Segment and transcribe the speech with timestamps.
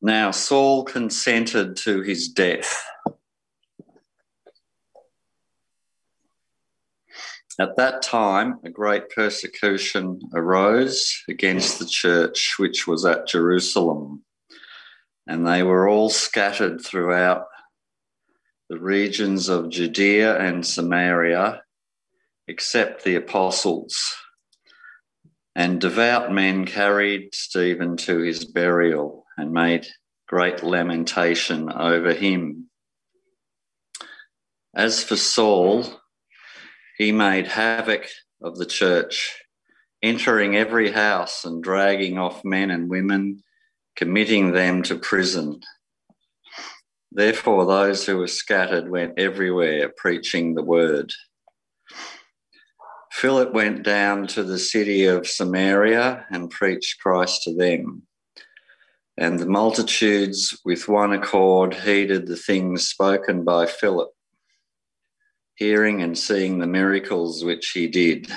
[0.00, 2.84] Now Saul consented to his death.
[7.60, 14.24] At that time, a great persecution arose against the church which was at Jerusalem,
[15.26, 17.46] and they were all scattered throughout
[18.68, 21.62] the regions of Judea and Samaria,
[22.46, 23.96] except the apostles.
[25.56, 29.86] And devout men carried Stephen to his burial and made
[30.26, 32.68] great lamentation over him.
[34.74, 35.84] As for Saul,
[36.98, 38.06] he made havoc
[38.42, 39.40] of the church,
[40.02, 43.42] entering every house and dragging off men and women,
[43.96, 45.60] committing them to prison.
[47.12, 51.12] Therefore, those who were scattered went everywhere preaching the word.
[53.12, 58.07] Philip went down to the city of Samaria and preached Christ to them.
[59.18, 64.10] And the multitudes, with one accord, heeded the things spoken by Philip
[65.58, 68.30] hearing and seeing the miracles which he did.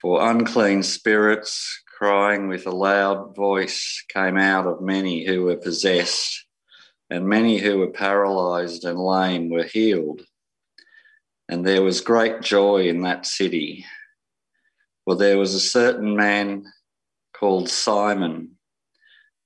[0.00, 6.46] For unclean spirits, crying with a loud voice, came out of many who were possessed,
[7.10, 10.22] and many who were paralyzed and lame were healed.
[11.48, 13.84] And there was great joy in that city.
[15.04, 16.64] For there was a certain man
[17.34, 18.56] called Simon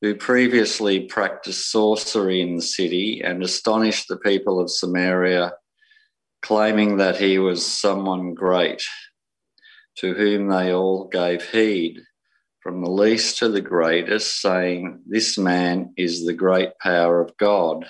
[0.03, 5.53] who previously practiced sorcery in the city and astonished the people of Samaria
[6.43, 8.83] claiming that he was someone great,
[9.97, 12.01] to whom they all gave heed,
[12.61, 17.87] from the least to the greatest, saying, This man is the great power of God.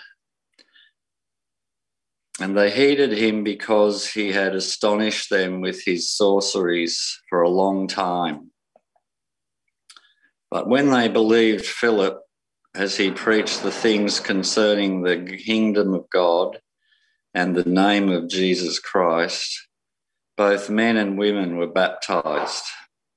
[2.39, 7.89] And they heeded him because he had astonished them with his sorceries for a long
[7.89, 8.46] time.
[10.57, 12.19] But when they believed Philip
[12.75, 16.59] as he preached the things concerning the kingdom of God,
[17.35, 19.69] and the name of Jesus Christ,
[20.35, 22.65] both men and women were baptized.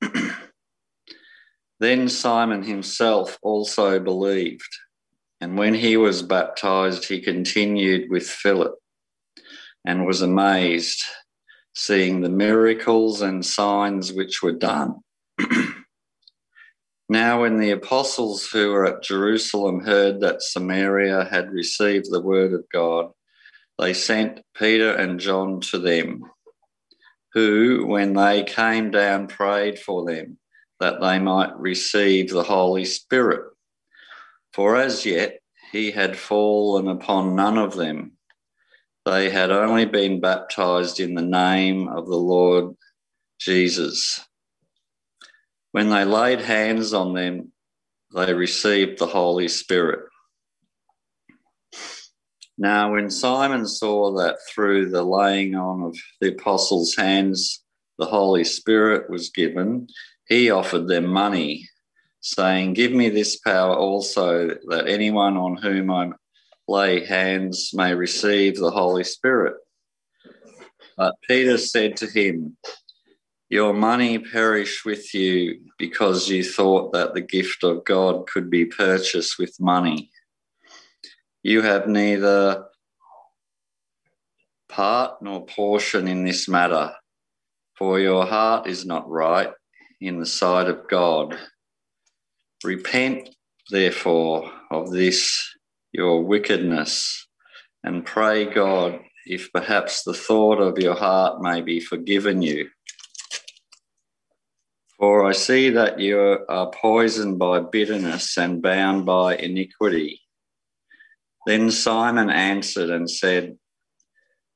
[1.80, 4.78] then Simon himself also believed,
[5.40, 8.76] and when he was baptized, he continued with Philip
[9.86, 11.02] and was amazed,
[11.74, 14.96] seeing the miracles and signs which were done.
[17.12, 22.54] Now, when the apostles who were at Jerusalem heard that Samaria had received the word
[22.54, 23.12] of God,
[23.80, 26.24] they sent Peter and John to them,
[27.34, 30.38] who, when they came down, prayed for them
[30.80, 33.54] that they might receive the Holy Spirit.
[34.54, 35.40] For as yet
[35.72, 38.14] he had fallen upon none of them.
[39.06, 42.76] They had only been baptized in the name of the Lord
[43.40, 44.24] Jesus.
[45.72, 47.52] When they laid hands on them,
[48.16, 50.10] they received the Holy Spirit.
[52.58, 57.64] Now, when Simon saw that through the laying on of the apostles' hands
[57.98, 59.88] the Holy Spirit was given,
[60.28, 61.68] he offered them money,
[62.22, 66.12] saying, Give me this power also, that anyone on whom I
[66.68, 69.56] lay hands may receive the Holy Spirit.
[70.98, 72.58] But Peter said to him,
[73.50, 78.66] Your money perish with you because you thought that the gift of God could be
[78.66, 80.12] purchased with money.
[81.42, 82.66] You have neither
[84.68, 86.94] part nor portion in this matter,
[87.76, 89.50] for your heart is not right
[90.00, 91.36] in the sight of God.
[92.64, 93.30] Repent,
[93.72, 95.44] therefore, of this
[95.92, 97.28] your wickedness,
[97.84, 102.70] and pray God if perhaps the thought of your heart may be forgiven you.
[105.00, 110.22] For I see that you are poisoned by bitterness and bound by iniquity.
[111.46, 113.58] Then Simon answered and said,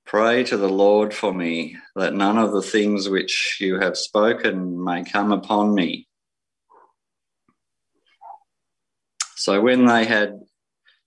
[0.05, 4.83] Pray to the Lord for me, that none of the things which you have spoken
[4.83, 6.09] may come upon me.
[9.37, 10.41] So when they had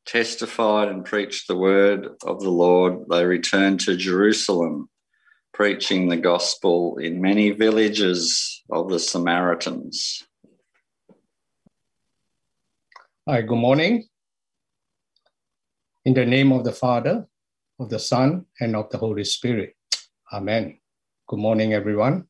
[0.07, 4.89] testified and preached the word of the Lord, they returned to Jerusalem,
[5.57, 10.23] preaching the gospel in many villages of the Samaritans.
[13.27, 14.05] Hi, good morning.
[16.05, 17.27] In the name of the Father,
[17.81, 19.75] of the Son, and of the Holy Spirit.
[20.31, 20.79] Amen.
[21.27, 22.27] Good morning, everyone.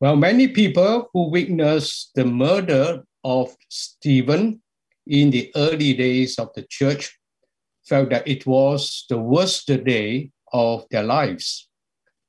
[0.00, 4.62] Well, many people who witnessed the murder of Stephen
[5.06, 7.19] in the early days of the church
[7.90, 11.68] felt that it was the worst day of their lives.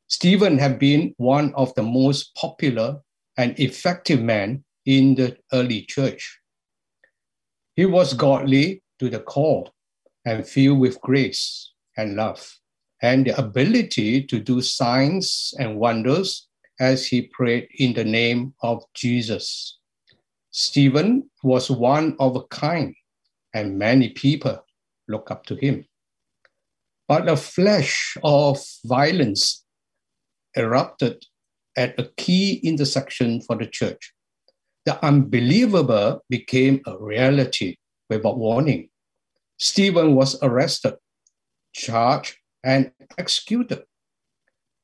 [0.07, 2.99] Stephen had been one of the most popular
[3.37, 6.39] and effective men in the early church.
[7.75, 9.67] He was godly to the core
[10.25, 12.41] and filled with grace and love
[13.03, 16.47] and the ability to do signs and wonders
[16.79, 19.77] as he prayed in the name of Jesus.
[20.49, 22.93] Stephen was one of a kind,
[23.53, 24.63] and many people
[25.11, 25.85] look up to him.
[27.07, 29.65] But a flash of violence
[30.55, 31.25] erupted
[31.77, 34.13] at a key intersection for the church.
[34.85, 37.75] The unbelievable became a reality
[38.09, 38.89] without warning.
[39.59, 40.95] Stephen was arrested,
[41.73, 43.83] charged, and executed.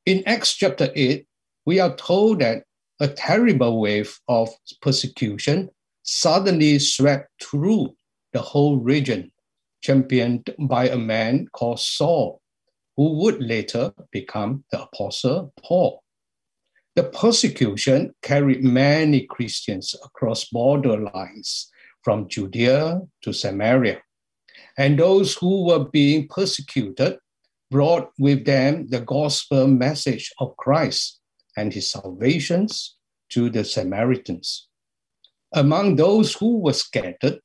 [0.06, 1.26] In Acts chapter 8,
[1.66, 2.62] we are told that
[3.00, 4.48] a terrible wave of
[4.80, 5.70] persecution
[6.02, 7.94] suddenly swept through
[8.32, 9.30] the whole region,
[9.82, 12.40] championed by a man called Saul,
[12.96, 16.02] who would later become the Apostle Paul.
[16.96, 21.70] The persecution carried many Christians across border lines
[22.02, 24.02] from Judea to Samaria.
[24.76, 27.18] And those who were being persecuted
[27.70, 31.20] brought with them the gospel message of Christ
[31.56, 32.96] and his salvations
[33.30, 34.68] to the Samaritans.
[35.52, 37.40] Among those who were scattered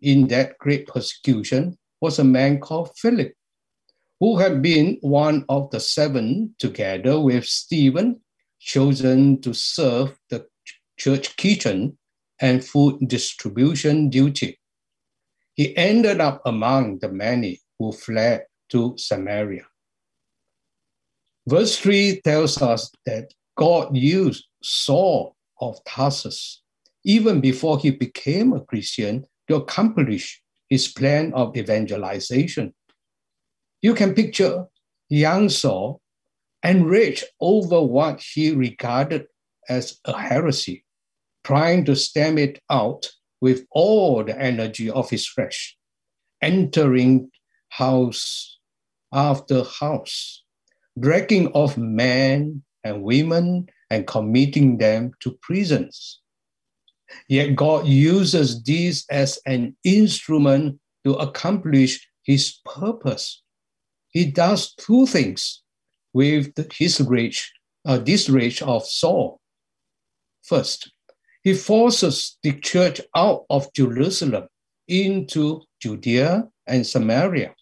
[0.00, 3.32] in that great persecution was a man called Philip,
[4.20, 8.20] who had been one of the seven together with Stephen,
[8.58, 10.46] chosen to serve the
[10.98, 11.96] church kitchen
[12.40, 14.58] and food distribution duty.
[15.54, 19.66] He ended up among the many who fled to Samaria.
[21.48, 26.62] Verse 3 tells us that God used Saul of Tarsus,
[27.04, 32.74] even before he became a Christian, to accomplish his plan of evangelization.
[33.82, 34.66] You can picture
[35.08, 36.00] Yang Saul
[36.64, 39.26] enraged over what he regarded
[39.68, 40.84] as a heresy,
[41.44, 43.08] trying to stamp it out
[43.40, 45.76] with all the energy of his flesh,
[46.42, 47.30] entering
[47.68, 48.58] house
[49.12, 50.42] after house,
[50.98, 56.20] dragging off men and women and committing them to prisons.
[57.28, 63.42] Yet God uses this as an instrument to accomplish his purpose.
[64.08, 65.62] He does two things
[66.12, 67.52] with his rage,
[67.84, 69.40] uh, this rage of Saul.
[70.42, 70.90] First,
[71.42, 74.48] he forces the church out of Jerusalem
[74.88, 77.54] into Judea and Samaria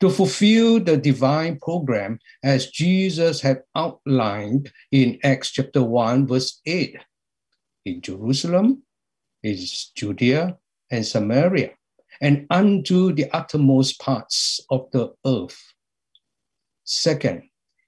[0.00, 6.96] to fulfill the divine program as Jesus had outlined in Acts chapter 1, verse 8.
[7.84, 8.82] In Jerusalem,
[9.42, 10.56] is Judea
[10.90, 11.70] and Samaria,
[12.20, 15.58] and unto the uttermost parts of the earth.
[16.84, 17.42] Second,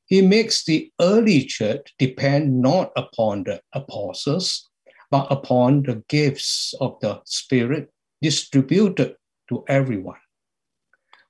[0.07, 4.69] he makes the early church depend not upon the apostles,
[5.11, 9.17] but upon the gifts of the Spirit distributed
[9.49, 10.19] to everyone.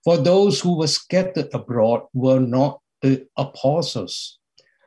[0.04, 4.38] For those who were scattered abroad were not the apostles.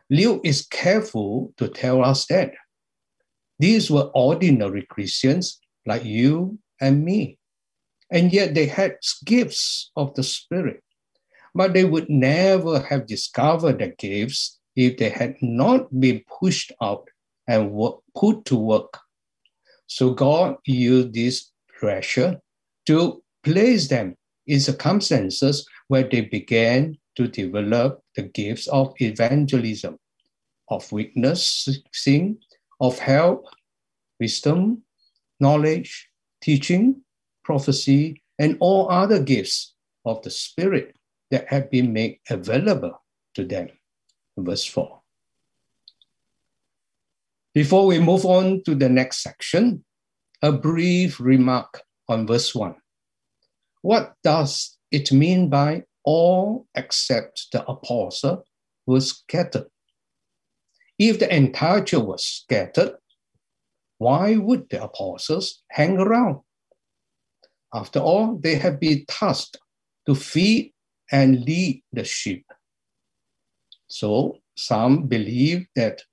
[0.09, 2.53] Luke is careful to tell us that.
[3.60, 7.38] These were ordinary Christians like you and me.
[8.12, 10.84] And yet they had gifts of the Spirit.
[11.56, 17.08] But they would never have discovered the gifts if they had not been pushed out
[17.48, 18.98] and work, put to work.
[19.88, 22.40] So God used this pressure
[22.88, 24.16] to place them
[24.48, 29.98] in circumstances where they began to develop the gifts of evangelism,
[30.69, 32.38] of witnessing,
[32.83, 33.47] of help,
[34.19, 34.83] wisdom,
[35.40, 36.09] knowledge,
[36.42, 37.02] teaching,
[37.45, 39.73] prophecy, and all other gifts
[40.04, 40.94] of the Spirit
[41.31, 43.02] that have been made available
[43.35, 43.69] to them.
[44.37, 44.99] Verse 4.
[47.54, 49.85] Before we move on to the next section,
[50.42, 52.75] a brief remark on verse 1.
[53.81, 58.44] What does it mean by all except the apostle
[58.85, 59.68] was scattered?
[61.00, 62.95] If the entire church was scattered,
[63.97, 66.42] why would the apostles hang around?
[67.73, 69.57] After all, they have been tasked
[70.06, 70.73] to feed
[71.12, 72.45] and lead the sheep.
[73.88, 76.04] So some believe that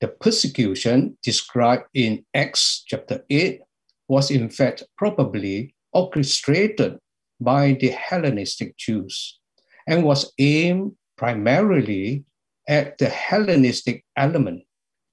[0.00, 3.60] the persecution described in Acts chapter 8
[4.08, 6.98] was in fact probably orchestrated
[7.40, 9.38] by the Hellenistic Jews
[9.86, 12.24] and was aimed primarily
[12.68, 14.64] at the Hellenistic element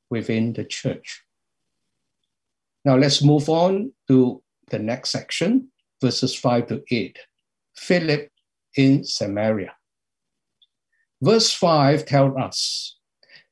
[0.10, 1.24] within the church.
[2.86, 5.70] Now let's move on to the next section,
[6.02, 7.18] verses 5 to 8.
[7.76, 8.30] Philip
[8.76, 9.74] in Samaria.
[11.22, 12.98] Verse 5 tells us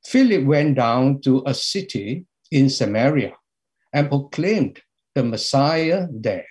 [0.06, 3.34] Philip went down to a city in Samaria
[3.94, 4.82] and proclaimed
[5.16, 6.46] the Messiah there.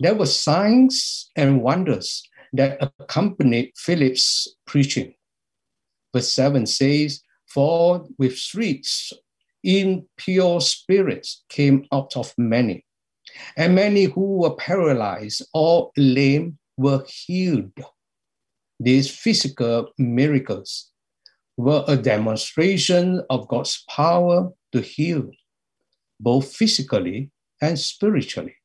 [0.00, 5.14] There were signs and wonders that accompanied Philip's preaching.
[6.14, 9.12] Verse 7 says, For with shrieks,
[9.62, 12.84] impure spirits came out of many,
[13.56, 17.72] and many who were paralyzed or lame were healed.
[18.80, 20.90] These physical miracles
[21.56, 25.30] were a demonstration of God's power to heal,
[26.18, 28.56] both physically and spiritually.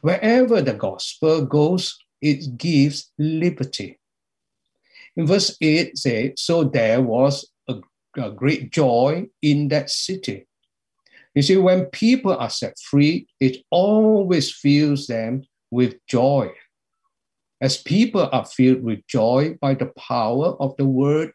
[0.00, 4.00] Wherever the gospel goes, it gives liberty.
[5.16, 7.76] In verse 8 say, so there was a,
[8.16, 10.46] a great joy in that city.
[11.34, 16.50] You see, when people are set free, it always fills them with joy.
[17.60, 21.32] As people are filled with joy by the power of the word,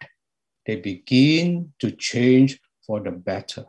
[0.66, 3.66] they begin to change for the better.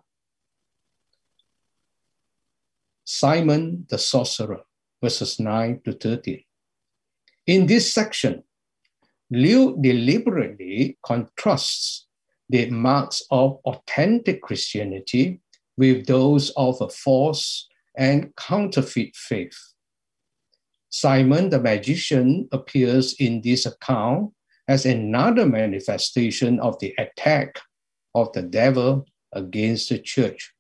[3.05, 4.63] Simon the sorcerer,
[5.03, 6.45] verses 9 to 13.
[7.47, 8.45] In this section,
[9.33, 12.07] Luke deliberately contrasts
[12.51, 15.41] the marks of authentic Christianity
[15.79, 19.57] with those of a false and counterfeit faith.
[20.91, 24.35] Simon the magician appears in this account
[24.69, 27.59] as another manifestation of the attack
[28.15, 30.53] of the devil against the church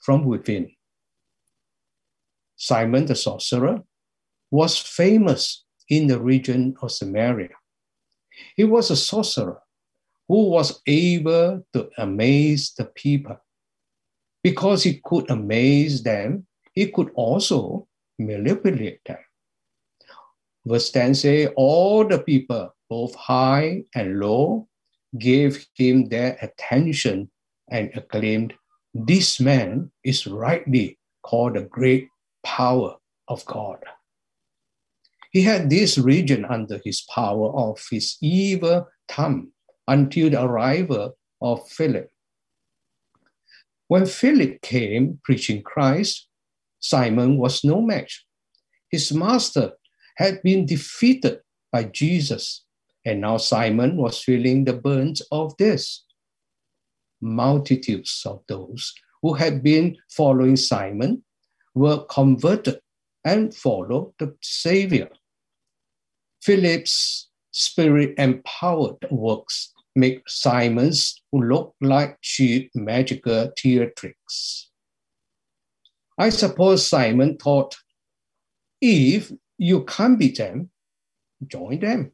[0.00, 0.70] from within.
[2.56, 3.82] Simon the sorcerer
[4.50, 7.48] was famous in the region of Samaria.
[8.56, 9.60] He was a sorcerer
[10.28, 13.36] who was able to amaze the people.
[14.42, 17.86] Because he could amaze them, he could also
[18.18, 19.18] manipulate them.
[20.64, 24.68] Verse 10 say, All the people both high and low,
[25.18, 27.30] gave him their attention
[27.70, 28.52] and acclaimed,
[28.92, 32.08] This man is rightly called the great
[32.44, 32.96] power
[33.28, 33.78] of God.
[35.32, 39.52] He had this region under his power of his evil thumb
[39.88, 42.10] until the arrival of Philip.
[43.88, 46.28] When Philip came preaching Christ,
[46.80, 48.24] Simon was no match.
[48.90, 49.72] His master
[50.16, 51.40] had been defeated
[51.72, 52.64] by Jesus
[53.04, 56.04] and now Simon was feeling the burns of this.
[57.20, 61.24] Multitudes of those who had been following Simon
[61.74, 62.80] were converted
[63.24, 65.08] and followed the Savior.
[66.42, 74.66] Philip's spirit empowered works make Simon's look like cheap magical theatrics.
[76.18, 77.76] I suppose Simon thought,
[78.80, 80.70] if you can't beat them,
[81.46, 82.10] join them.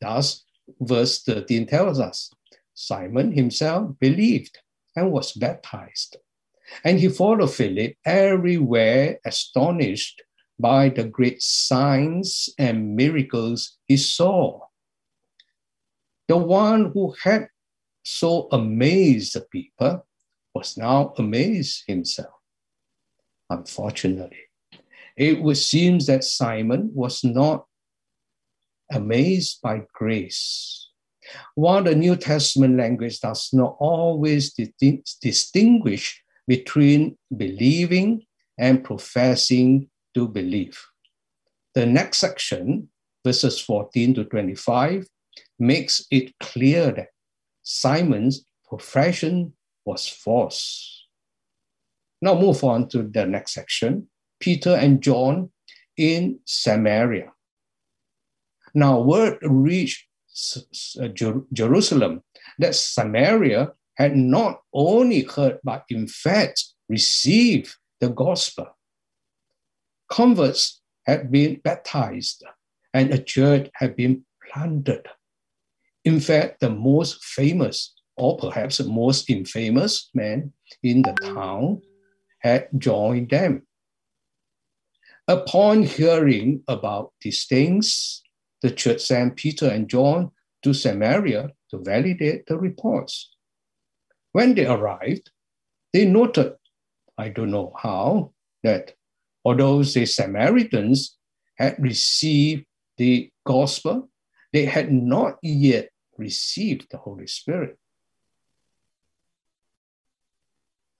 [0.00, 0.44] Thus,
[0.80, 2.30] verse 13 tells us
[2.72, 4.58] Simon himself believed
[4.96, 6.16] and was baptized.
[6.82, 10.22] And he followed Philip everywhere, astonished
[10.58, 14.60] by the great signs and miracles he saw.
[16.28, 17.48] The one who had
[18.02, 20.06] so amazed the people
[20.54, 22.34] was now amazed himself.
[23.50, 24.38] Unfortunately,
[25.16, 27.66] it would seem that Simon was not
[28.90, 30.88] amazed by grace.
[31.54, 34.54] While the New Testament language does not always
[35.20, 38.26] distinguish between believing
[38.58, 40.80] and professing to believe.
[41.74, 42.88] The next section,
[43.24, 45.06] verses 14 to 25,
[45.58, 47.08] makes it clear that
[47.62, 49.52] Simon's profession
[49.84, 51.06] was false.
[52.22, 54.08] Now move on to the next section.
[54.40, 55.50] Peter and John
[55.96, 57.32] in Samaria.
[58.74, 60.06] Now, word reached
[61.00, 61.08] uh,
[61.52, 62.22] Jerusalem
[62.58, 68.73] that Samaria had not only heard, but in fact received the gospel.
[70.14, 72.44] Converts had been baptized
[72.92, 75.04] and a church had been planted.
[76.04, 80.52] In fact, the most famous, or perhaps the most infamous man
[80.84, 81.82] in the town
[82.38, 83.66] had joined them.
[85.26, 88.22] Upon hearing about these things,
[88.62, 90.30] the church sent Peter and John
[90.62, 93.34] to Samaria to validate the reports.
[94.30, 95.32] When they arrived,
[95.92, 96.52] they noted,
[97.18, 98.94] I don't know how, that
[99.44, 101.16] although the Samaritans
[101.56, 102.64] had received
[102.96, 104.08] the gospel,
[104.52, 107.78] they had not yet received the Holy Spirit.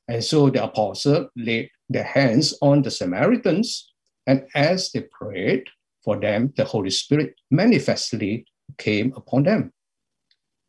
[0.06, 3.90] And so the apostle laid their hands on the Samaritans,
[4.26, 5.64] and as they prayed,
[6.02, 8.46] for them, the Holy Spirit manifestly
[8.76, 9.72] came upon them.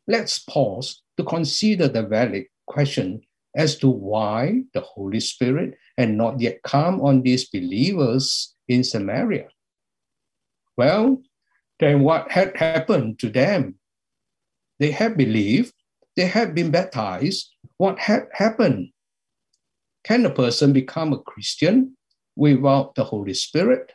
[0.07, 3.21] Let's pause to consider the valid question
[3.55, 9.47] as to why the Holy Spirit had not yet come on these believers in Samaria.
[10.77, 11.21] Well,
[11.79, 13.75] then what had happened to them?
[14.79, 15.73] They had believed,
[16.15, 17.51] they had been baptized.
[17.77, 18.89] What had happened?
[20.03, 21.97] Can a person become a Christian
[22.35, 23.91] without the Holy Spirit?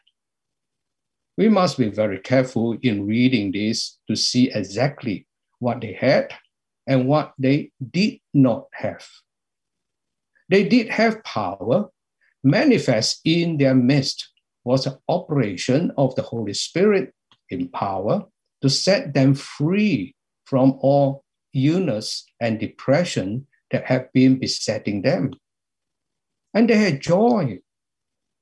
[1.37, 5.27] We must be very careful in reading this to see exactly
[5.59, 6.35] what they had
[6.87, 9.07] and what they did not have.
[10.51, 11.89] They did have power,
[12.43, 14.29] manifest in their midst
[14.65, 17.15] was the operation of the Holy Spirit
[17.51, 18.27] in power
[18.61, 20.15] to set them free
[20.45, 25.33] from all illness and depression that had been besetting them.
[26.53, 27.61] And they had joy.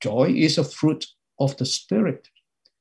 [0.01, 1.05] Joy is a fruit
[1.39, 2.27] of the Spirit.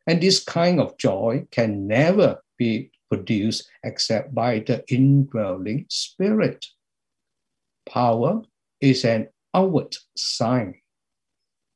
[0.07, 6.67] And this kind of joy can never be produced except by the indwelling Spirit.
[7.87, 8.43] Power
[8.81, 10.75] is an outward sign.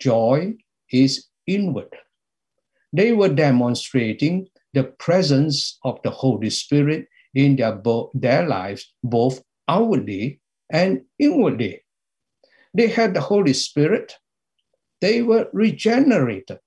[0.01, 0.55] Joy
[0.91, 1.95] is inward.
[2.93, 9.43] They were demonstrating the presence of the Holy Spirit in their, bo- their lives, both
[9.69, 10.41] outwardly
[10.71, 11.85] and inwardly.
[12.75, 14.15] They had the Holy Spirit.
[15.01, 16.59] They were regenerated.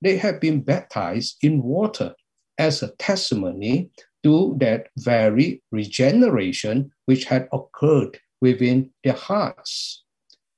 [0.00, 2.14] They had been baptized in water
[2.58, 3.90] as a testimony
[4.24, 10.02] to that very regeneration which had occurred within their hearts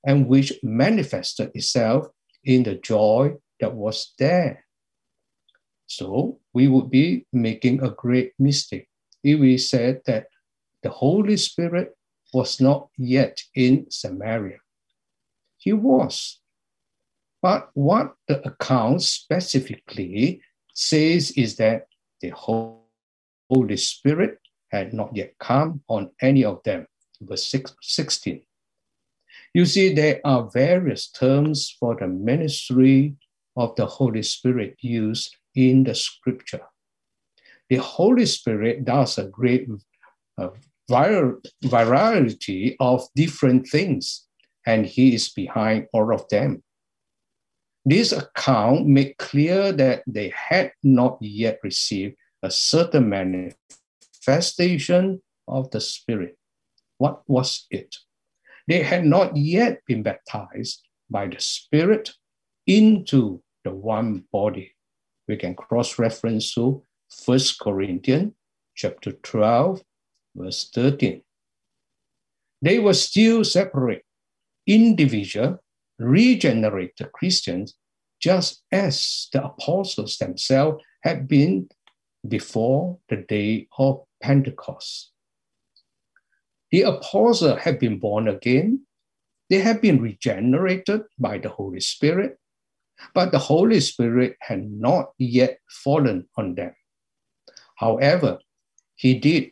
[0.04, 2.06] and which manifested itself
[2.42, 4.64] in the joy that was there.
[5.86, 8.88] So we would be making a great mistake
[9.22, 10.26] if we said that
[10.82, 11.96] the Holy Spirit
[12.32, 14.58] was not yet in Samaria.
[15.58, 16.40] He was.
[17.42, 20.40] But what the account specifically
[20.72, 21.86] says is that
[22.20, 26.86] the Holy Spirit had not yet come on any of them.
[27.26, 28.42] Verse 16.
[29.54, 33.14] You see, there are various terms for the ministry
[33.56, 36.62] of the Holy Spirit used in the scripture.
[37.70, 39.68] The Holy Spirit does a great
[40.36, 40.48] uh,
[40.88, 44.26] variety of different things,
[44.66, 46.64] and He is behind all of them.
[47.84, 55.80] This account made clear that they had not yet received a certain manifestation of the
[55.80, 56.36] Spirit.
[57.04, 57.96] What was it?
[58.66, 62.14] They had not yet been baptized by the Spirit
[62.66, 64.74] into the one body.
[65.28, 66.82] We can cross-reference to
[67.26, 68.32] 1 Corinthians
[68.74, 69.82] chapter 12,
[70.34, 71.20] verse 13.
[72.62, 74.06] They were still separate,
[74.66, 75.58] individual,
[75.98, 77.74] regenerated Christians,
[78.18, 81.68] just as the apostles themselves had been
[82.26, 85.10] before the day of Pentecost.
[86.70, 88.86] The apostles have been born again.
[89.50, 92.38] They have been regenerated by the Holy Spirit,
[93.14, 96.74] but the Holy Spirit had not yet fallen on them.
[97.76, 98.38] However,
[98.94, 99.50] he did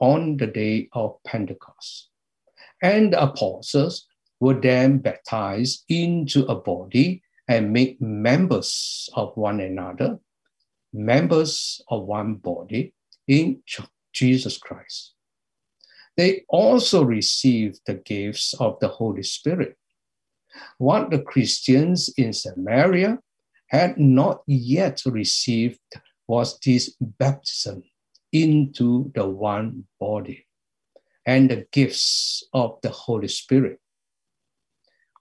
[0.00, 2.08] on the day of Pentecost.
[2.82, 4.06] And the apostles
[4.40, 10.18] were then baptized into a body and made members of one another,
[10.92, 12.94] members of one body
[13.28, 13.62] in
[14.12, 15.13] Jesus Christ
[16.16, 19.76] they also received the gifts of the Holy Spirit.
[20.78, 23.18] What the Christians in Samaria
[23.68, 25.80] had not yet received
[26.28, 27.82] was this baptism
[28.32, 30.46] into the one body
[31.26, 33.80] and the gifts of the Holy Spirit.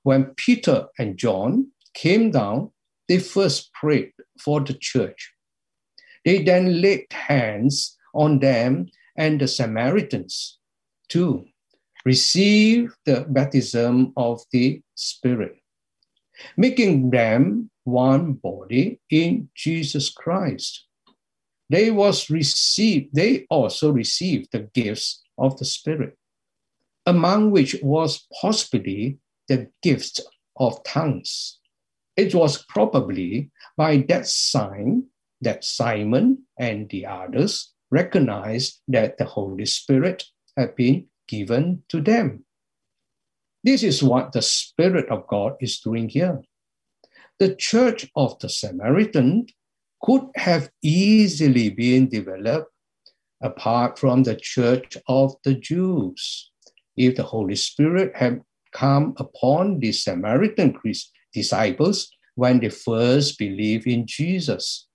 [0.04, 2.72] When Peter and John came down,
[3.08, 5.32] they first prayed for the church.
[6.26, 10.60] They then laid hands on them and the Samaritans
[11.14, 11.46] to
[12.06, 15.56] receive the baptism of the Spirit,
[16.58, 20.86] making them one body in Jesus Christ.
[21.70, 26.18] They was received, they also received the gifts of the Spirit,
[27.06, 30.20] among which was possibly the gift
[30.58, 31.60] of tongues.
[32.18, 35.06] It was probably by that sign
[35.42, 40.24] that Simon and the others recognized that the Holy Spirit
[40.58, 42.46] have been given to them.
[43.64, 46.42] This is what the Spirit of God is doing here.
[47.40, 49.48] The church of the Samaritan
[50.02, 52.72] could have easily been developed
[53.42, 56.52] apart from the church of the Jews
[56.96, 58.42] if the Holy Spirit had
[58.74, 60.78] come upon the Samaritan
[61.34, 64.88] disciples when they first believed in Jesus.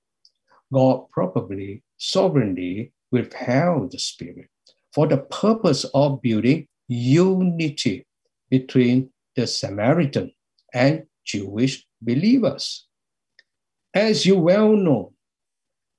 [0.72, 4.50] God probably sovereignly withheld the Spirit
[4.98, 8.04] for the purpose of building unity
[8.50, 10.32] between the Samaritan
[10.74, 12.88] and Jewish believers.
[13.94, 15.12] As you well know,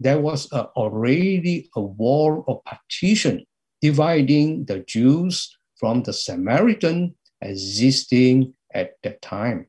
[0.01, 3.45] there was a, already a wall of partition
[3.79, 9.67] dividing the Jews from the Samaritan existing at that time.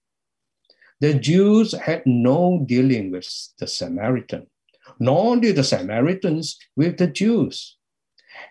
[0.99, 4.49] The Jews had no dealing with the Samaritan,
[4.99, 7.77] nor did the Samaritans with the Jews.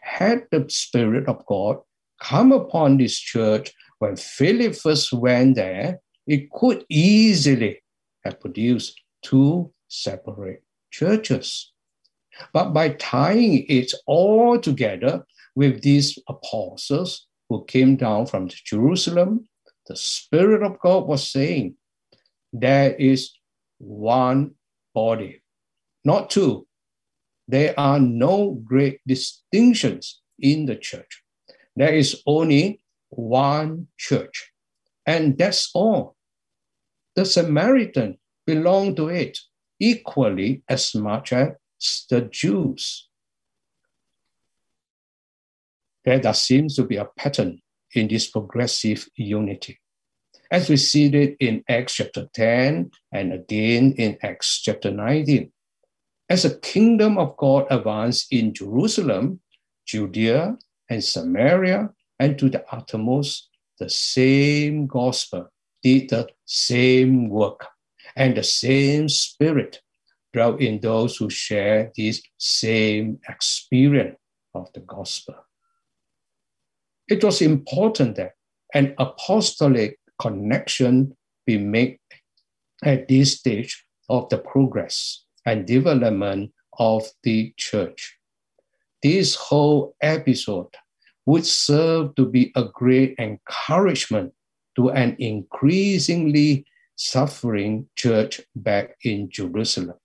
[0.02, 1.78] Had the Spirit of God
[2.22, 7.82] come upon this church when Philip first went there, it could easily
[8.24, 11.72] have produced two separate churches.
[12.54, 19.48] But by tying it all together with these apostles who came down from Jerusalem,
[19.88, 21.76] the Spirit of God was saying,
[22.54, 23.32] There is
[23.80, 24.52] one
[24.94, 25.42] body,
[26.06, 26.68] not two.
[27.50, 31.24] There are no great distinctions in the church.
[31.76, 34.52] There is only one church,
[35.04, 36.16] and that's all.
[37.16, 39.40] The Samaritan belonged to it
[39.80, 41.54] equally as much as
[42.08, 43.10] the Jews.
[46.06, 47.62] There does seems to be a pattern
[47.96, 49.80] in this progressive unity.
[50.52, 55.52] As we see it in Acts chapter 10 and again in Acts chapter 19.
[56.30, 59.40] As the kingdom of God advanced in Jerusalem,
[59.88, 61.90] Judea, and Samaria,
[62.20, 65.50] and to the uttermost, the same gospel
[65.82, 67.66] did the same work,
[68.16, 69.82] and the same spirit
[70.32, 74.18] dwelt in those who share this same experience
[74.54, 75.36] of the gospel.
[77.08, 78.34] It was important that
[78.76, 81.98] an apostolic connection be made
[82.84, 88.18] at this stage of the progress and development of the church.
[89.02, 90.76] This whole episode
[91.26, 94.34] would serve to be a great encouragement
[94.76, 99.98] to an increasingly suffering church back in Jerusalem.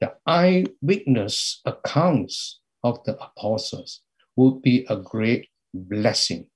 [0.00, 4.02] The eyewitness accounts of the apostles
[4.36, 6.48] would be a great blessing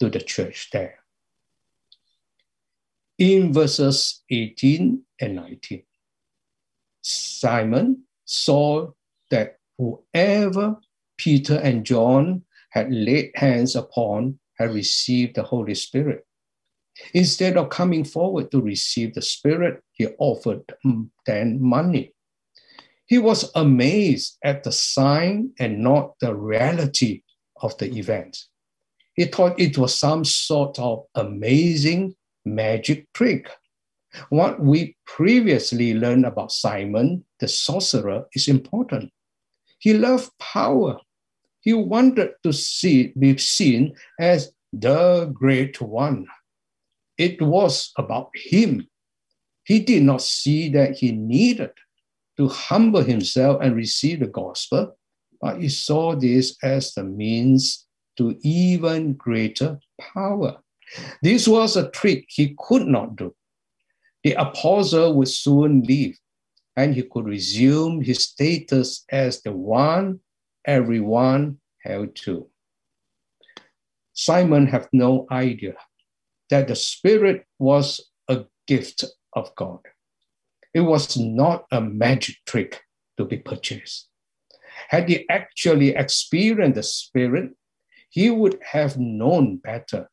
[0.00, 0.98] to the church there.
[3.18, 5.82] In verses 18 and 19,
[7.08, 8.90] Simon saw
[9.30, 10.76] that whoever
[11.16, 16.24] Peter and John had laid hands upon had received the Holy Spirit.
[17.14, 20.62] Instead of coming forward to receive the Spirit, he offered
[21.26, 22.12] them money.
[23.06, 27.22] He was amazed at the sign and not the reality
[27.62, 28.36] of the event.
[29.14, 33.48] He thought it was some sort of amazing magic trick.
[34.30, 39.12] What we previously learned about Simon the sorcerer is important.
[39.78, 40.98] He loved power.
[41.60, 46.26] He wanted to see, be seen as the great one.
[47.16, 48.88] It was about him.
[49.64, 51.70] He did not see that he needed
[52.36, 54.96] to humble himself and receive the gospel,
[55.40, 60.58] but he saw this as the means to even greater power.
[61.22, 63.34] This was a trick he could not do.
[64.28, 66.18] The apostle would soon leave,
[66.76, 70.20] and he could resume his status as the one
[70.66, 72.50] everyone held to.
[74.12, 75.76] Simon had no idea
[76.50, 79.80] that the Spirit was a gift of God.
[80.74, 82.82] It was not a magic trick
[83.16, 84.10] to be purchased.
[84.90, 87.52] Had he actually experienced the Spirit,
[88.10, 90.10] he would have known better.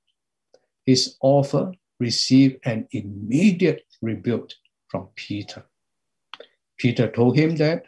[0.85, 4.51] His offer received an immediate rebuke
[4.89, 5.65] from Peter.
[6.77, 7.83] Peter told him that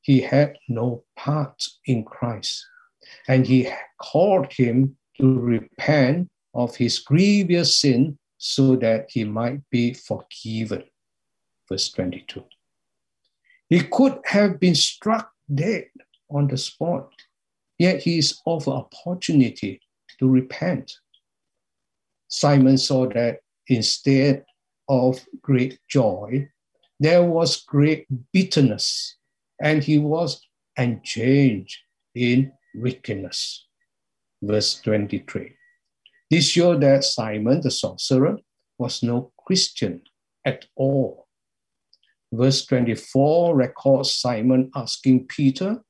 [0.00, 2.66] he had no part in Christ,
[3.28, 9.94] and he called him to repent of his grievous sin so that he might be
[9.94, 10.84] forgiven.
[11.68, 12.44] Verse 22.
[13.68, 15.86] He could have been struck dead
[16.28, 17.12] on the spot
[17.82, 19.80] Yet he is offered opportunity
[20.20, 20.98] to repent.
[22.28, 24.44] Simon saw that instead
[24.92, 26.46] of great joy,
[27.00, 29.16] there was great bitterness,
[29.60, 30.46] and he was
[30.78, 31.78] enchanged
[32.14, 33.66] in wickedness.
[34.42, 35.54] Verse 23.
[36.30, 38.36] This showed that Simon the sorcerer
[38.76, 40.02] was no Christian
[40.44, 41.26] at all.
[42.30, 45.82] Verse 24 records Simon asking Peter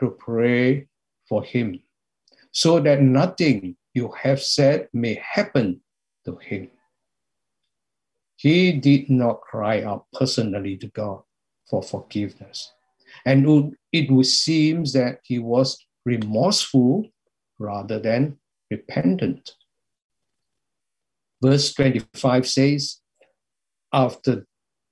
[0.00, 0.86] to pray
[1.28, 1.80] for him,
[2.52, 5.80] so that nothing you have said may happen
[6.24, 6.70] to him.
[8.44, 11.22] He did not cry out personally to God
[11.66, 12.70] for forgiveness.
[13.24, 17.06] And it would seem that he was remorseful
[17.58, 18.36] rather than
[18.70, 19.52] repentant.
[21.42, 23.00] Verse 25 says,
[23.94, 24.46] after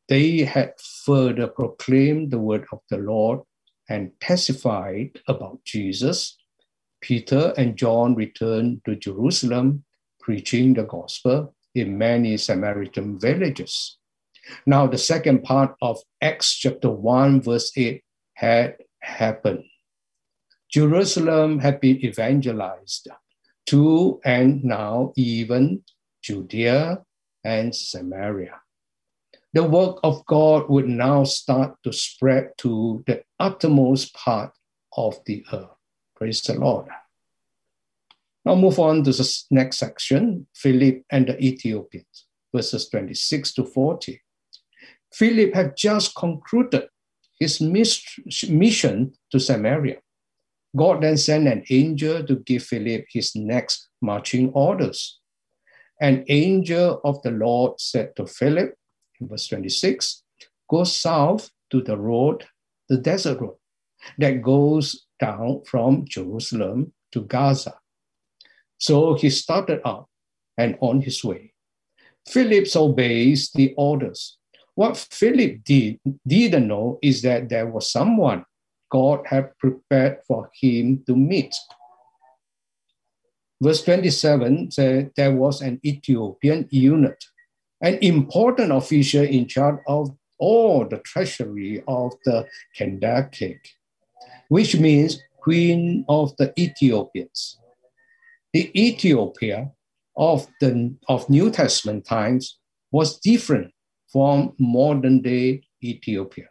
[0.08, 0.72] they had
[1.04, 3.40] further proclaimed the word of the Lord
[3.86, 6.38] and testified about Jesus,
[7.02, 9.84] Peter and John returned to Jerusalem,
[10.20, 13.98] preaching the gospel in many Samaritan villages.
[14.66, 18.02] Now, the second part of Acts chapter 1, verse 8
[18.34, 19.64] had happened.
[20.70, 23.08] Jerusalem had been evangelized
[23.66, 25.84] to and now even
[26.22, 27.02] Judea
[27.44, 28.60] and Samaria.
[29.52, 34.52] The work of God would now start to spread to the uttermost part
[34.96, 35.76] of the earth.
[36.16, 36.88] Praise the Lord.
[38.44, 44.20] Now move on to the next section, Philip and the Ethiopians, verses 26 to 40.
[45.12, 46.88] Philip had just concluded
[47.38, 49.98] his mission to Samaria.
[50.76, 55.20] God then sent an angel to give Philip his next marching orders.
[56.00, 58.74] An angel of the Lord said to Philip,
[59.20, 60.22] in verse 26,
[60.68, 62.44] Go south to the road,
[62.88, 63.56] the desert road,
[64.18, 67.74] that goes down from Jerusalem to Gaza.
[68.82, 70.08] So he started out
[70.58, 71.54] and on his way.
[72.26, 74.38] Philip obeys the orders.
[74.74, 78.44] What Philip did, didn't know is that there was someone
[78.90, 81.54] God had prepared for him to meet.
[83.62, 87.22] Verse 27 said there was an Ethiopian eunuch,
[87.80, 93.60] an important official in charge of all the treasury of the Kandake,
[94.48, 97.61] which means Queen of the Ethiopians
[98.52, 99.70] the Ethiopia
[100.16, 102.58] of the of New Testament times
[102.90, 103.72] was different
[104.12, 106.48] from modern day Ethiopia.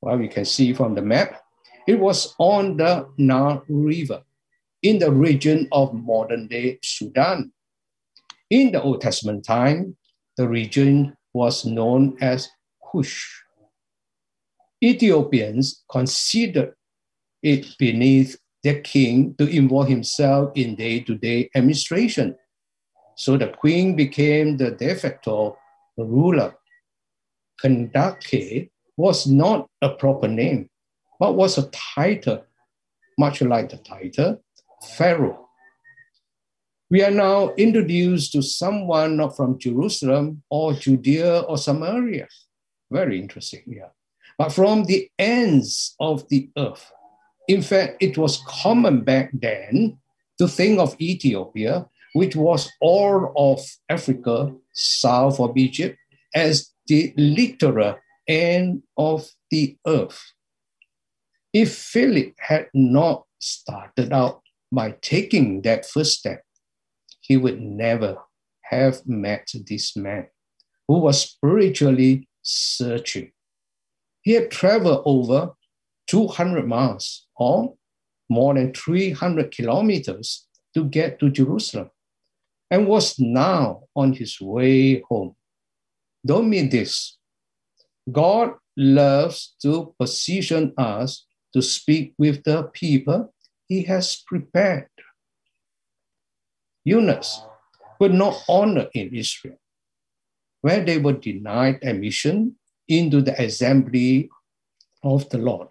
[0.00, 1.40] Well, you can see from the map,
[1.86, 4.22] it was on the Nile River
[4.82, 7.52] in the region of modern day Sudan.
[8.50, 9.96] In the Old Testament time,
[10.36, 12.48] the region was known as
[12.92, 13.42] Cush.
[14.82, 16.74] Ethiopians considered
[17.42, 22.34] it beneath their king to involve himself in day-to-day administration.
[23.16, 25.56] So the queen became the de facto
[25.96, 26.54] ruler.
[27.62, 30.68] Kandake was not a proper name,
[31.20, 32.44] but was a title,
[33.18, 34.42] much like the title
[34.96, 35.48] Pharaoh.
[36.90, 42.28] We are now introduced to someone not from Jerusalem or Judea or Samaria.
[42.90, 43.88] Very interesting, yeah.
[44.38, 46.92] But from the ends of the earth,
[47.48, 49.98] in fact, it was common back then
[50.38, 55.98] to think of Ethiopia, which was all of Africa south of Egypt,
[56.34, 60.20] as the literal end of the earth.
[61.52, 66.42] If Philip had not started out by taking that first step,
[67.20, 68.18] he would never
[68.62, 70.26] have met this man
[70.88, 73.32] who was spiritually searching.
[74.22, 75.52] He had traveled over
[76.06, 77.74] 200 miles or
[78.28, 81.90] more than 300 kilometers to get to Jerusalem
[82.70, 85.36] and was now on his way home.
[86.26, 87.18] Don't mean this.
[88.10, 93.32] God loves to position us to speak with the people
[93.68, 94.88] he has prepared.
[96.84, 97.40] Eunuchs
[98.00, 99.58] were not honored in Israel,
[100.60, 102.56] where they were denied admission
[102.88, 104.28] into the assembly
[105.02, 105.68] of the Lord.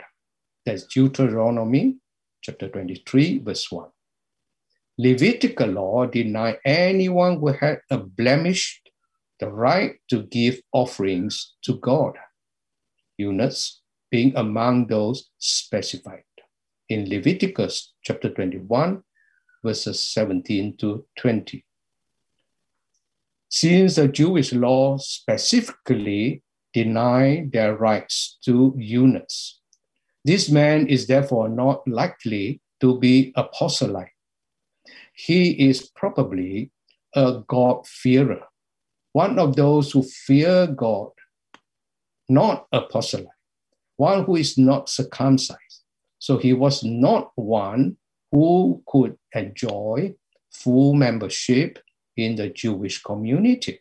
[0.65, 1.97] That's Deuteronomy
[2.41, 3.89] chapter 23, verse 1.
[4.97, 8.81] Levitical law denied anyone who had a blemish
[9.39, 12.13] the right to give offerings to God,
[13.17, 16.23] eunuchs being among those specified
[16.87, 19.03] in Leviticus chapter 21,
[19.63, 21.65] verses 17 to 20.
[23.49, 29.59] Since the Jewish law specifically denied their rights to eunuchs,
[30.25, 34.09] this man is therefore not likely to be a proselyte.
[35.13, 36.71] He is probably
[37.15, 38.41] a God-fearer,
[39.11, 41.11] one of those who fear God,
[42.29, 43.27] not a proselyte,
[43.97, 45.59] one who is not circumcised.
[46.19, 47.97] So he was not one
[48.31, 50.15] who could enjoy
[50.51, 51.79] full membership
[52.15, 53.79] in the Jewish community,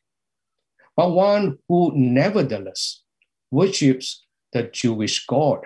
[0.96, 3.02] but one who nevertheless
[3.50, 5.60] worships the Jewish God.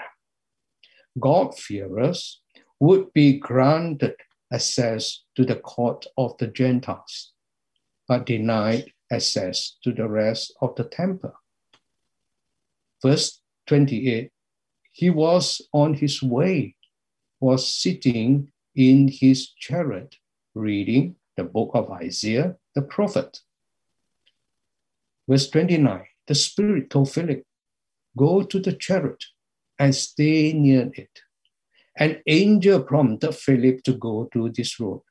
[1.18, 2.40] God-fearers
[2.80, 4.16] would be granted
[4.52, 7.32] access to the court of the Gentiles,
[8.06, 11.32] but denied access to the rest of the temple.
[13.02, 14.30] Verse 28
[14.92, 16.76] He was on his way,
[17.40, 20.16] was sitting in his chariot,
[20.54, 23.40] reading the book of Isaiah the prophet.
[25.28, 27.44] Verse 29 the Spirit told Philip,
[28.16, 29.24] Go to the chariot
[29.78, 31.20] and stay near it.
[31.98, 35.02] An angel prompted Philip to go to this road.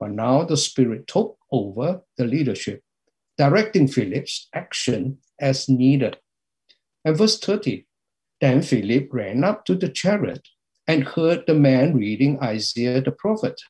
[0.00, 2.82] But now the Spirit took over the leadership,
[3.38, 6.18] directing Philip's action as needed.
[7.04, 7.86] And verse 30
[8.40, 10.48] Then Philip ran up to the chariot
[10.88, 13.60] and heard the man reading Isaiah the prophet.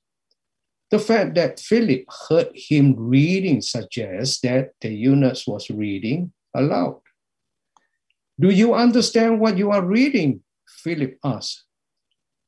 [0.91, 7.02] The fact that Philip heard him reading suggests that the eunuch was reading aloud.
[8.43, 10.41] Do you understand what you are reading?
[10.67, 11.63] Philip asked.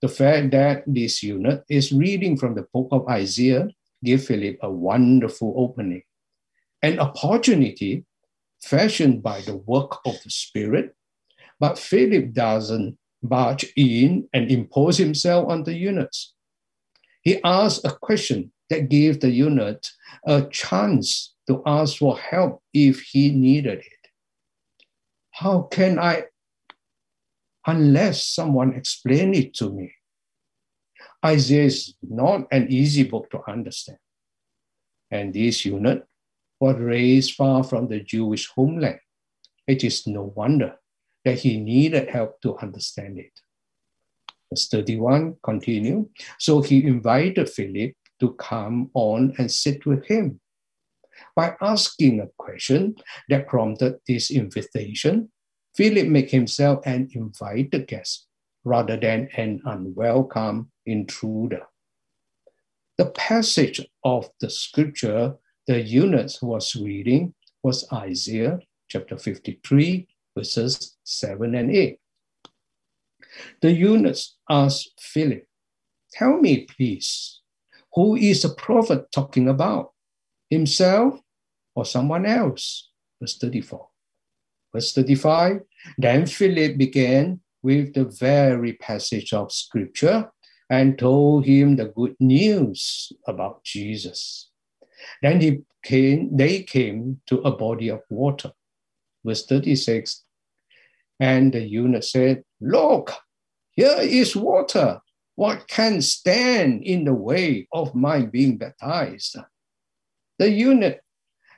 [0.02, 3.68] The fact that this eunuch is reading from the book of Isaiah
[4.02, 6.02] gave Philip a wonderful opening,
[6.82, 8.04] an opportunity
[8.60, 10.96] fashioned by the work of the Spirit.
[11.60, 16.34] But Philip doesn't barge in and impose himself on the eunuchs.
[17.22, 19.84] He asked a question that gave the eunuch
[20.26, 24.03] a chance to ask for help if he needed it.
[25.34, 26.26] How can I,
[27.66, 29.92] unless someone explain it to me?
[31.26, 33.98] Isaiah is not an easy book to understand.
[35.10, 36.06] And this eunuch
[36.60, 39.00] was raised far from the Jewish homeland.
[39.66, 40.76] It is no wonder
[41.24, 43.32] that he needed help to understand it.
[44.50, 46.08] Verse 31 continue.
[46.38, 50.40] So he invited Philip to come on and sit with him.
[51.36, 52.96] By asking a question
[53.28, 55.30] that prompted this invitation,
[55.76, 58.26] Philip made himself an invited guest
[58.64, 61.62] rather than an unwelcome intruder.
[62.96, 65.34] The passage of the scripture
[65.66, 68.58] the eunuch was reading was Isaiah
[68.88, 70.06] chapter 53,
[70.36, 71.98] verses 7 and 8.
[73.62, 75.46] The eunuch asked Philip,
[76.12, 77.40] Tell me, please,
[77.94, 79.93] who is the prophet talking about?
[80.50, 81.20] Himself
[81.74, 82.90] or someone else?
[83.20, 83.88] Verse 34.
[84.72, 85.60] Verse 35
[85.98, 90.30] Then Philip began with the very passage of scripture
[90.70, 94.50] and told him the good news about Jesus.
[95.22, 98.52] Then he came, they came to a body of water.
[99.24, 100.24] Verse 36
[101.20, 103.12] And the eunuch said, Look,
[103.72, 105.00] here is water.
[105.36, 109.36] What can stand in the way of my being baptized?
[110.38, 111.00] The eunuch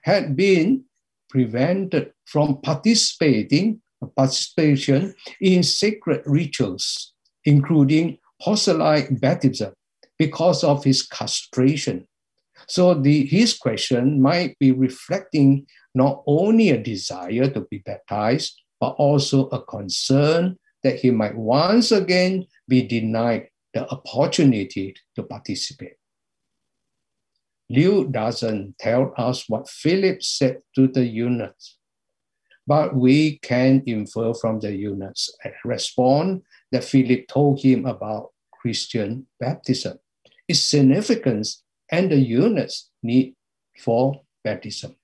[0.03, 0.85] had been
[1.31, 3.81] prevented from participating
[4.17, 7.13] participation in sacred rituals,
[7.45, 9.73] including proselyte baptism,
[10.19, 12.07] because of his castration.
[12.69, 18.91] So the, his question might be reflecting not only a desire to be baptized, but
[18.99, 25.97] also a concern that he might once again be denied the opportunity to participate.
[27.69, 31.79] Luke doesn't tell us what Philip said to the eunuchs,
[32.67, 39.99] but we can infer from the eunuch's response that Philip told him about Christian baptism,
[40.47, 43.35] its significance, and the eunuch's need
[43.79, 44.97] for baptism.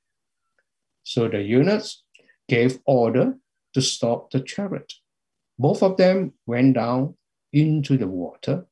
[1.02, 2.04] So the eunuchs
[2.48, 3.34] gave order
[3.74, 4.92] to stop the chariot.
[5.58, 7.16] Both of them went down
[7.52, 8.66] into the water,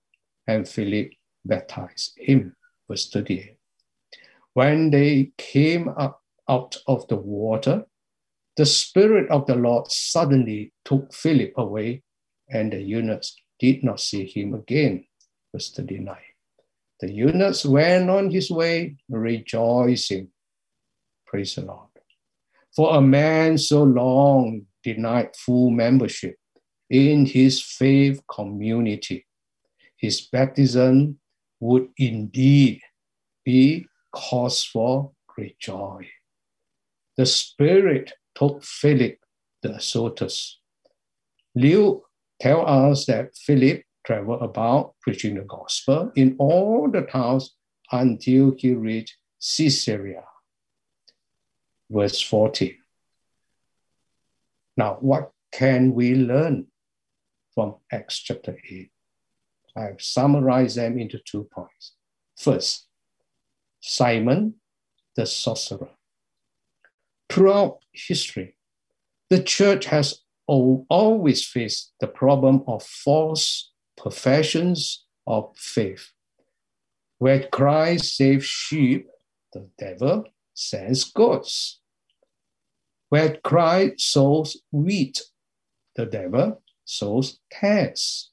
[0.46, 1.10] and Philip
[1.44, 2.56] baptized him.
[2.88, 3.59] Verse 38.
[4.54, 7.84] When they came up out of the water,
[8.56, 12.02] the Spirit of the Lord suddenly took Philip away,
[12.48, 15.04] and the eunuchs did not see him again.
[15.52, 16.16] Verse 39.
[17.00, 20.28] The eunuchs went on his way rejoicing.
[21.26, 21.88] Praise the Lord.
[22.74, 26.36] For a man so long denied full membership
[26.88, 29.26] in his faith community,
[29.96, 31.18] his baptism
[31.60, 32.80] would indeed
[33.44, 36.08] be cause for great joy.
[37.16, 39.18] The Spirit took Philip
[39.62, 40.58] the Azotus.
[41.54, 42.04] Luke
[42.40, 47.54] tell us that Philip traveled about preaching the gospel in all the towns
[47.92, 50.24] until he reached Caesarea.
[51.90, 52.78] Verse 40.
[54.76, 56.68] Now, what can we learn
[57.54, 58.90] from Acts chapter 8?
[59.76, 61.92] I've summarized them into two points.
[62.36, 62.86] First,
[63.80, 64.54] Simon
[65.16, 65.88] the sorcerer.
[67.28, 68.56] Throughout history,
[69.28, 76.10] the church has always faced the problem of false professions of faith.
[77.18, 79.08] Where Christ saves sheep,
[79.52, 80.24] the devil
[80.54, 81.80] sends goats.
[83.10, 85.20] Where Christ sows wheat,
[85.96, 88.30] the devil sows tares.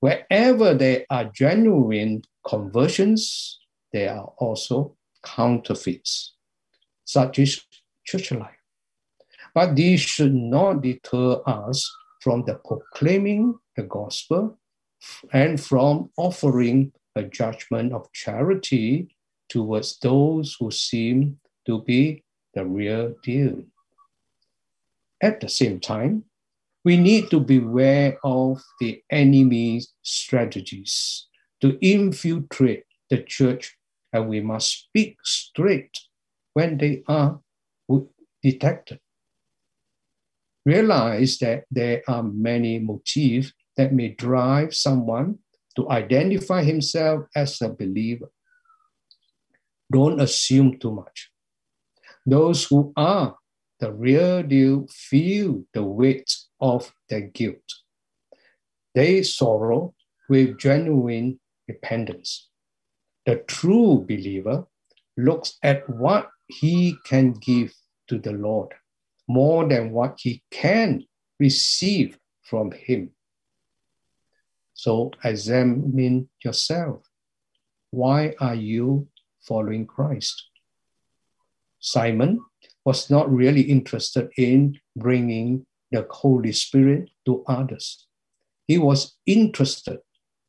[0.00, 3.58] Wherever there are genuine conversions,
[3.92, 6.34] there are also counterfeits.
[7.04, 7.60] Such as
[8.04, 8.54] church life.
[9.54, 14.58] But these should not deter us from the proclaiming the gospel
[15.32, 19.08] and from offering a judgment of charity
[19.48, 22.22] towards those who seem to be
[22.54, 23.64] the real deal.
[25.22, 26.24] At the same time,
[26.84, 31.26] we need to beware of the enemy's strategies
[31.60, 33.76] to infiltrate the church,
[34.12, 35.98] and we must speak straight
[36.54, 37.40] when they are
[38.42, 39.00] detected.
[40.64, 45.38] Realize that there are many motives that may drive someone
[45.76, 48.30] to identify himself as a believer.
[49.90, 51.30] Don't assume too much.
[52.26, 53.36] Those who are
[53.80, 57.68] the real deal feel the weight of their guilt.
[58.94, 59.94] They sorrow
[60.28, 62.47] with genuine repentance.
[63.28, 64.66] The true believer
[65.18, 67.74] looks at what he can give
[68.06, 68.72] to the Lord
[69.28, 71.04] more than what he can
[71.38, 73.10] receive from him.
[74.72, 77.02] So examine yourself.
[77.90, 79.08] Why are you
[79.42, 80.48] following Christ?
[81.80, 82.40] Simon
[82.86, 88.06] was not really interested in bringing the Holy Spirit to others.
[88.66, 89.98] He was interested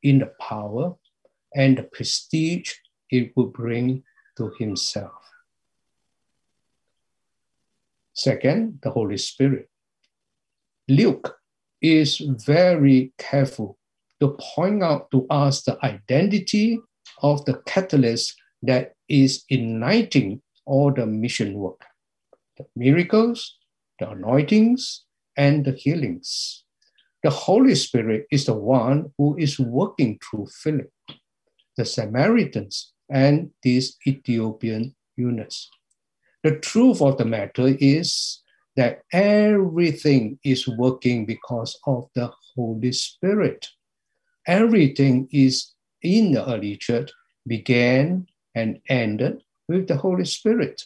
[0.01, 0.95] in the power
[1.56, 2.74] and the prestige
[3.10, 4.04] it would bring
[4.38, 5.14] to himself.
[8.14, 9.70] Second, the Holy Spirit.
[10.88, 11.38] Luke
[11.82, 13.78] is very careful
[14.20, 16.80] to point out to us the identity
[17.22, 21.82] of the catalyst that is igniting all the mission work
[22.58, 23.58] the miracles,
[24.00, 25.06] the anointings,
[25.38, 26.66] and the healings.
[27.24, 30.91] The Holy Spirit is the one who is working through Philip,
[31.80, 35.69] the Samaritans, and these Ethiopian eunuchs.
[36.43, 38.41] The truth of the matter is
[38.75, 43.65] that everything is working because of the Holy Spirit.
[44.45, 47.11] Everything is in the early church
[47.47, 50.84] began and ended with the Holy Spirit.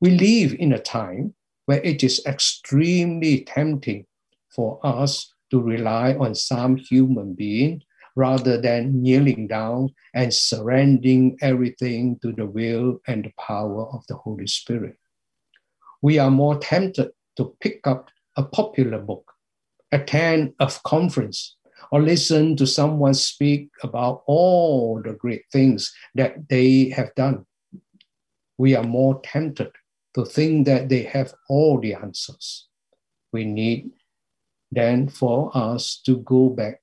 [0.00, 1.34] We live in a time
[1.66, 4.06] where it is extremely tempting
[4.54, 7.82] for us to rely on some human being
[8.16, 14.14] rather than kneeling down and surrendering everything to the will and the power of the
[14.14, 14.96] Holy Spirit.
[16.02, 19.32] We are more tempted to pick up a popular book,
[19.90, 21.56] attend a conference,
[21.90, 27.46] or listen to someone speak about all the great things that they have done.
[28.58, 29.72] We are more tempted
[30.14, 32.68] to think that they have all the answers.
[33.32, 33.90] We need
[34.70, 36.80] then for us to go back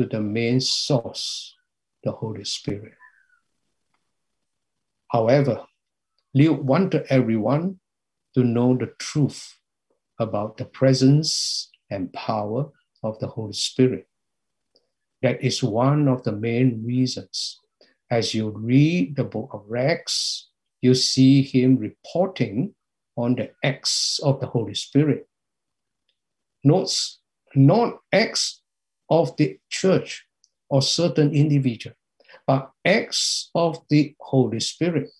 [0.00, 1.54] to the main source,
[2.02, 2.94] the Holy Spirit.
[5.08, 5.66] However,
[6.32, 7.80] Luke wanted everyone
[8.34, 9.58] to know the truth
[10.18, 12.70] about the presence and power
[13.02, 14.06] of the Holy Spirit.
[15.20, 17.60] That is one of the main reasons.
[18.10, 20.48] As you read the book of Acts,
[20.80, 22.74] you see him reporting
[23.16, 25.28] on the acts of the Holy Spirit.
[26.64, 27.20] Notes
[27.54, 28.59] not acts
[29.10, 30.24] of the church
[30.68, 31.94] or certain individual,
[32.46, 35.10] but acts of the Holy Spirit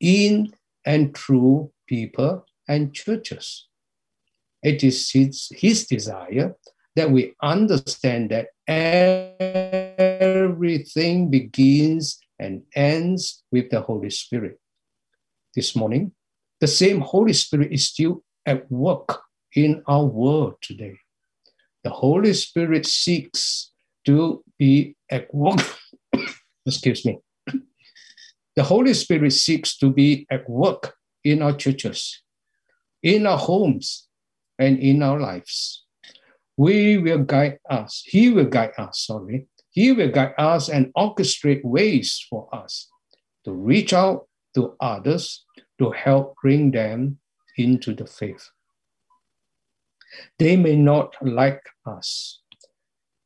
[0.00, 0.52] in
[0.84, 3.68] and through people and churches.
[4.62, 6.56] It is his, his desire
[6.96, 8.48] that we understand that
[10.18, 14.58] everything begins and ends with the Holy Spirit
[15.54, 16.12] this morning,
[16.60, 19.22] the same Holy Spirit is still at work
[19.54, 20.98] in our world today.
[21.84, 23.70] The Holy Spirit seeks
[24.06, 25.60] to be at work.
[26.66, 27.18] Excuse me.
[28.56, 32.22] The Holy Spirit seeks to be at work in our churches,
[33.02, 34.08] in our homes,
[34.58, 35.84] and in our lives.
[36.56, 38.02] We will guide us.
[38.06, 39.46] He will guide us, sorry.
[39.70, 42.88] He will guide us and orchestrate ways for us
[43.44, 45.44] to reach out to others
[45.78, 47.18] to help bring them
[47.58, 48.48] into the faith.
[50.38, 52.40] They may not like us.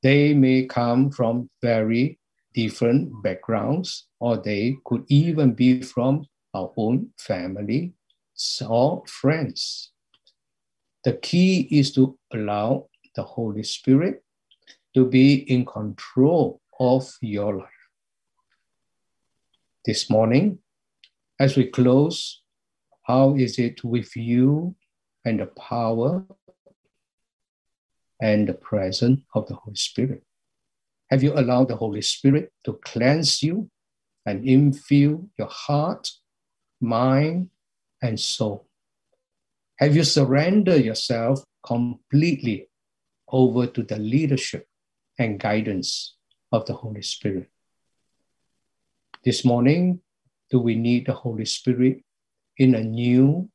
[0.02, 2.18] They may come from very
[2.54, 7.92] different backgrounds, or they could even be from our own family
[8.66, 9.90] or friends.
[11.04, 14.22] The key is to allow the Holy Spirit
[14.94, 17.68] to be in control of your life.
[19.84, 20.58] This morning,
[21.40, 22.42] as we close,
[23.02, 24.74] how is it with you
[25.24, 26.24] and the power
[28.20, 30.22] and the presence of the Holy Spirit?
[31.10, 33.70] Have you allowed the Holy Spirit to cleanse you
[34.26, 36.10] and infill your heart,
[36.80, 37.50] mind,
[38.02, 38.68] and soul?
[39.76, 42.68] Have you surrendered yourself completely
[43.30, 44.66] over to the leadership
[45.18, 46.16] and guidance
[46.52, 47.48] of the Holy Spirit?
[49.24, 50.00] This morning,
[50.50, 52.02] do we need the Holy Spirit
[52.56, 53.48] in a new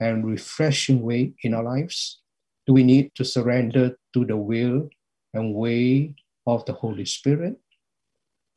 [0.00, 2.21] and refreshing way in our lives?
[2.66, 4.88] Do we need to surrender to the will
[5.34, 6.14] and way
[6.46, 7.56] of the Holy Spirit?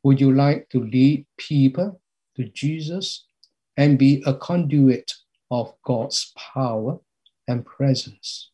[0.02, 2.00] Would you like to lead people
[2.36, 3.26] to Jesus
[3.76, 5.12] and be a conduit
[5.50, 6.98] of God's power
[7.48, 8.50] and presence?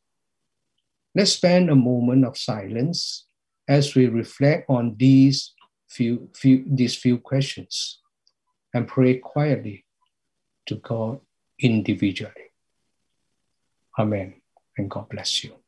[1.14, 3.26] Let's spend a moment of silence
[3.68, 5.52] as we reflect on these
[5.88, 7.98] few, few, these few questions
[8.72, 9.84] and pray quietly
[10.66, 11.20] to God
[11.60, 12.52] individually.
[13.98, 14.41] Amen.
[14.78, 15.61] And God bless you.